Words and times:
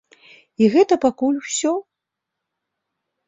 І 0.61 0.69
гэта 0.75 0.97
пакуль 1.03 1.37
усё. 1.43 1.73